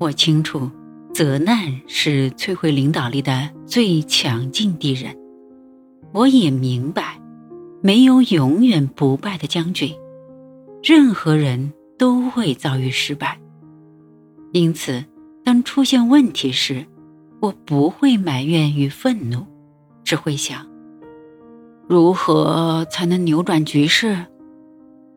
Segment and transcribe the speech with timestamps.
[0.00, 0.70] 我清楚，
[1.12, 5.14] 责难是摧毁领导力的最强劲敌人。
[6.14, 7.20] 我也明白，
[7.82, 9.94] 没有永远不败的将军，
[10.82, 13.38] 任何人都会遭遇失败。
[14.52, 15.04] 因此，
[15.44, 16.86] 当出现问题时，
[17.38, 19.44] 我不会埋怨与愤怒，
[20.02, 20.66] 只会想：
[21.86, 24.16] 如何才能扭转局势？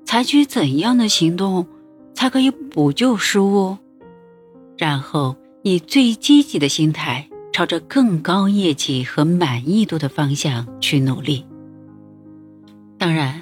[0.03, 1.65] 采取怎样的行动
[2.13, 3.77] 才可以补救失误？
[4.83, 11.45] 然后以最积极的心态，朝着更高业绩和满意度的方向去努力。
[12.97, 13.41] 当然，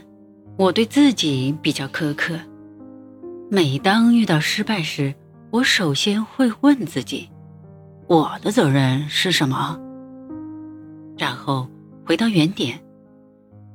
[0.55, 2.39] 我对自己比较苛刻。
[3.49, 5.15] 每当遇到失败时，
[5.49, 7.27] 我首先会问自己：
[8.05, 9.79] 我的责任是什么？
[11.17, 11.67] 然后
[12.05, 12.79] 回到原点，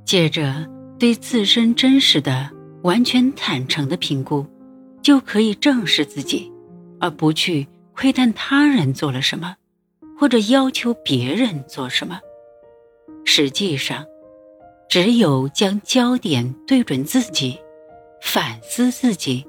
[0.04, 0.64] 接着
[1.00, 2.48] 对自身真实的、
[2.84, 4.46] 完全坦诚的评估，
[5.02, 6.48] 就可以正视自己。
[7.00, 9.56] 而不去窥探他人做了什么，
[10.18, 12.20] 或者要求别人做什么。
[13.24, 14.04] 实际上，
[14.88, 17.58] 只有将焦点对准自己，
[18.22, 19.46] 反思自己，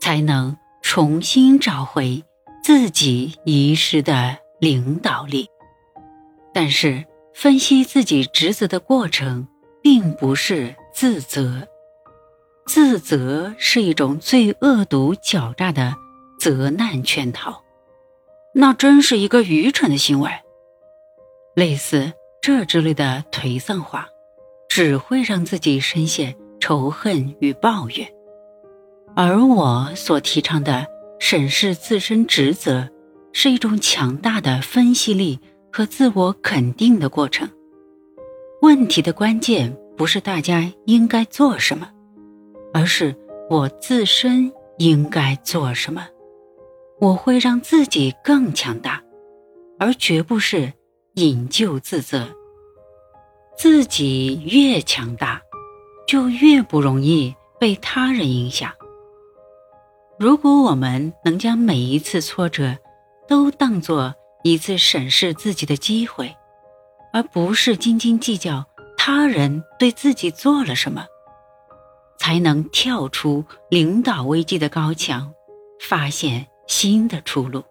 [0.00, 2.22] 才能重新找回
[2.62, 5.46] 自己遗失的领导力。
[6.52, 9.46] 但是，分析自己职责的过程，
[9.82, 11.68] 并不是自责。
[12.66, 15.94] 自责是一种最恶毒狡诈的。
[16.38, 17.62] 责难圈套，
[18.54, 20.30] 那真是一个愚蠢的行为。
[21.54, 24.08] 类似这之类的颓丧话，
[24.68, 28.06] 只会让自己深陷仇恨与抱怨。
[29.14, 30.86] 而我所提倡的
[31.18, 32.88] 审视自身职责，
[33.32, 35.40] 是一种强大的分析力
[35.72, 37.48] 和自我肯定的过程。
[38.60, 41.88] 问题的关键不是大家应该做什么，
[42.74, 43.16] 而是
[43.48, 46.06] 我自身应该做什么。
[46.98, 49.02] 我会让自己更强大，
[49.78, 50.72] 而绝不是
[51.14, 52.28] 引咎自责。
[53.56, 55.40] 自己越强大，
[56.06, 58.72] 就越不容易被他人影响。
[60.18, 62.76] 如果我们能将每一次挫折
[63.28, 66.34] 都当作一次审视自己的机会，
[67.12, 68.64] 而不是斤斤计较
[68.96, 71.04] 他人对自己做了什么，
[72.18, 75.30] 才能跳出领导危机的高墙，
[75.78, 76.46] 发现。
[76.66, 77.62] 新的出路。